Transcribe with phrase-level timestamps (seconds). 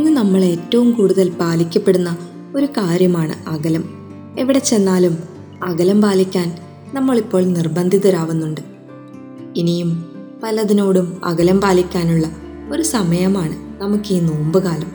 [0.00, 2.16] നമ്മൾ ഏറ്റവും കൂടുതൽ പാലിക്കപ്പെടുന്ന
[2.56, 3.84] ഒരു കാര്യമാണ് അകലം.
[4.38, 5.18] എവിടെ ചെന്നാലും
[5.64, 6.52] അകലം പാലിക്കാൻ
[6.94, 8.60] നമ്മളിപ്പോൾ നിർബന്ധിതരാവുന്നുണ്ട്.
[9.56, 10.04] ഇനിയും
[10.42, 12.36] പലതിനോടും അകലം പാലിക്കാനുള്ള
[12.72, 14.90] ഒരു സമയമാണ് നമുക്ക് ഈ നോമ്പ് കാലം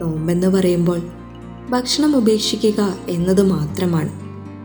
[0.00, 1.02] നോമ്പെന്ന് പറയുമ്പോൾ
[1.70, 4.10] ഭക്ഷണം ഉപേക്ഷിക്കുക എന്നത് മാത്രമാണ്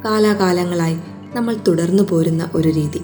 [0.05, 0.97] കാലാകാലങ്ങളായി
[1.35, 3.01] നമ്മൾ തുടർന്നു പോരുന്ന ഒരു രീതി.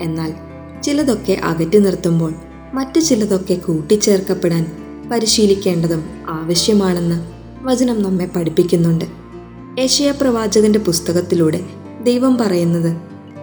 [0.00, 0.34] എന്നാൽ
[0.82, 2.34] ചിലതൊക്കെ അകറ്റി നിർത്തുമ്പോൾ
[2.74, 4.79] മറ്റു ചിലതൊക്കെ കൂട്ടിച്ചേർക്കപ്പെടാൻ
[5.10, 7.24] പരിശീലിക്കേണ്ടതും ആവശ്യമാണെന്ന്
[7.62, 9.04] വചനം നമ്മെ പഠിപ്പിക്കുന്നുണ്ട്.
[9.80, 11.60] ഏഷ്യ പ്രവാചകന്റെ പുസ്തകത്തിലൂടെ
[12.02, 12.96] ദൈവം പറയുന്നത്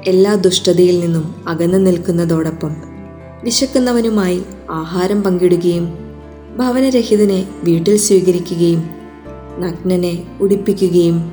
[0.07, 2.75] എല്ലാ ദുഷ്ടതയിൽ നിന്നും അകന്നു നിൽക്കുന്നതോടൊപ്പം
[3.43, 5.93] വിശക്കുന്നവനുമായി ആഹാരം പങ്കിടുകയും
[6.57, 8.89] ഭവനരഹിതനെ വീട്ടിൽ സ്വീകരിക്കുകയും
[9.59, 11.31] നഗ്നനെ ഉടിപ്പിക്കുകയും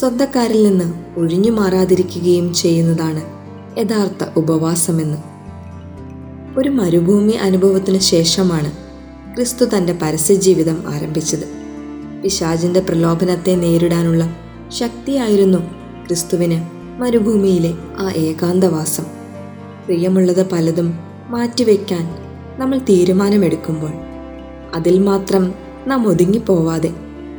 [0.00, 3.22] സ്വന്തക്കാരിൽ നിന്ന് ഒഴിഞ്ഞു മാറാതിരിക്കുകയും ചെയ്യുന്നതാണ്
[3.78, 5.18] യഥാർത്ഥ ഉപവാസമെന്ന്.
[6.58, 8.81] ഒരു മരുഭൂമി അനുഭവത്തിന് ശേഷമാണ്
[9.34, 11.48] ക്രിസ്തു തന്റെ പരസ്യജീവിതം ആരംഭിച്ചത്.
[12.22, 14.36] പിശാജിന്റെ പ്രലോഭനത്തെ നേരിടാനുള്ള
[14.68, 15.58] ശക്തിയായിരുന്നു
[16.06, 16.64] ക്രിസ്തുവിന്
[17.00, 19.04] മരുഭൂമിയിലെ ആ ഏകാന്തവാസം.
[19.86, 22.08] പ്രിയമുള്ളത് പലതും മാറ്റിവെക്കാൻ
[22.58, 23.90] നമ്മൾ തീരുമാനമെടുക്കുമ്പോൾ
[24.74, 25.54] അതിൽ മാത്രം
[25.86, 26.94] നാം ഒതുങ്ങിപ്പോവാതെ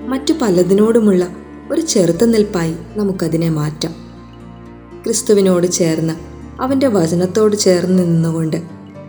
[0.07, 1.27] മറ്റു പലതിനോടുമുള്ള
[1.71, 3.95] ഒരു ചെറുത്തുനിൽപ്പായി നമുക്കതിനെ മാറ്റാം.
[5.03, 6.13] ക്രിസ്തുവിനോട് ചേർന്ന്
[6.61, 8.57] അവന്റെ വചനത്തോട് ചേർന്ന് നിന്നുകൊണ്ട്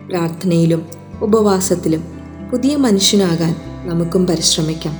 [0.09, 0.85] പ്രാർത്ഥനയിലും
[1.21, 2.14] ഉപവാസത്തിലും
[2.55, 3.55] പുതിയ മനുഷ്യനാകാൻ
[3.87, 4.93] നമുക്കും പരിശ്രമിക്കാം.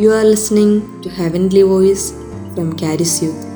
[0.00, 2.08] You are listening to heavenly voice
[2.54, 3.53] from Charis youth